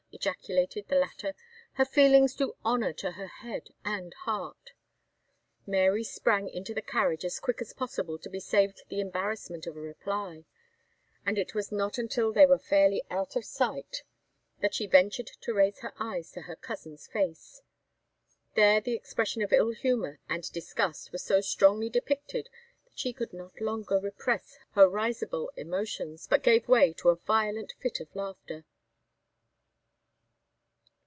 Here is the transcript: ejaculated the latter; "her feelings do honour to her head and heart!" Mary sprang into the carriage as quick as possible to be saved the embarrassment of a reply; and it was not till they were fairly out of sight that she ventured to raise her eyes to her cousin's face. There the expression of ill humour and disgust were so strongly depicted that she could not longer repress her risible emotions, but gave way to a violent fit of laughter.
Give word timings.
ejaculated 0.13 0.87
the 0.87 0.95
latter; 0.95 1.33
"her 1.73 1.85
feelings 1.85 2.35
do 2.35 2.53
honour 2.63 2.93
to 2.93 3.13
her 3.13 3.25
head 3.25 3.69
and 3.83 4.13
heart!" 4.25 4.73
Mary 5.65 6.03
sprang 6.03 6.47
into 6.47 6.75
the 6.75 6.81
carriage 6.81 7.25
as 7.25 7.39
quick 7.39 7.59
as 7.59 7.73
possible 7.73 8.19
to 8.19 8.29
be 8.29 8.39
saved 8.39 8.83
the 8.89 8.99
embarrassment 8.99 9.65
of 9.65 9.75
a 9.75 9.79
reply; 9.81 10.45
and 11.25 11.39
it 11.39 11.55
was 11.55 11.71
not 11.71 11.97
till 12.09 12.31
they 12.31 12.45
were 12.45 12.59
fairly 12.59 13.01
out 13.09 13.35
of 13.35 13.43
sight 13.43 14.03
that 14.59 14.75
she 14.75 14.85
ventured 14.85 15.25
to 15.25 15.55
raise 15.55 15.79
her 15.79 15.93
eyes 15.97 16.29
to 16.31 16.41
her 16.41 16.55
cousin's 16.57 17.07
face. 17.07 17.63
There 18.53 18.79
the 18.79 18.93
expression 18.93 19.41
of 19.41 19.51
ill 19.51 19.71
humour 19.71 20.19
and 20.29 20.43
disgust 20.51 21.11
were 21.11 21.17
so 21.17 21.41
strongly 21.41 21.89
depicted 21.89 22.47
that 22.85 22.99
she 22.99 23.11
could 23.11 23.33
not 23.33 23.59
longer 23.59 23.95
repress 23.99 24.59
her 24.73 24.87
risible 24.87 25.51
emotions, 25.55 26.27
but 26.27 26.43
gave 26.43 26.67
way 26.67 26.93
to 26.99 27.09
a 27.09 27.15
violent 27.15 27.73
fit 27.81 27.99
of 27.99 28.15
laughter. 28.15 28.65